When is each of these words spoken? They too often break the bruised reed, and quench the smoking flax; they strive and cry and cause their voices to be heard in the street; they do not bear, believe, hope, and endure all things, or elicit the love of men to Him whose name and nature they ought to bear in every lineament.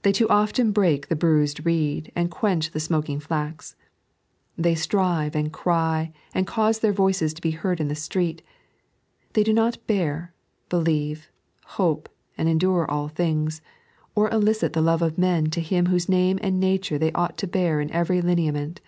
They 0.00 0.12
too 0.12 0.26
often 0.30 0.72
break 0.72 1.08
the 1.08 1.14
bruised 1.14 1.66
reed, 1.66 2.10
and 2.16 2.30
quench 2.30 2.70
the 2.70 2.80
smoking 2.80 3.20
flax; 3.20 3.76
they 4.56 4.74
strive 4.74 5.36
and 5.36 5.52
cry 5.52 6.10
and 6.32 6.46
cause 6.46 6.78
their 6.78 6.94
voices 6.94 7.34
to 7.34 7.42
be 7.42 7.50
heard 7.50 7.78
in 7.78 7.88
the 7.88 7.94
street; 7.94 8.40
they 9.34 9.42
do 9.44 9.52
not 9.52 9.86
bear, 9.86 10.32
believe, 10.70 11.30
hope, 11.76 12.08
and 12.38 12.48
endure 12.48 12.90
all 12.90 13.08
things, 13.08 13.60
or 14.14 14.30
elicit 14.30 14.72
the 14.72 14.80
love 14.80 15.02
of 15.02 15.18
men 15.18 15.50
to 15.50 15.60
Him 15.60 15.84
whose 15.84 16.08
name 16.08 16.38
and 16.40 16.58
nature 16.58 16.96
they 16.96 17.12
ought 17.12 17.36
to 17.36 17.46
bear 17.46 17.78
in 17.82 17.90
every 17.90 18.22
lineament. 18.22 18.80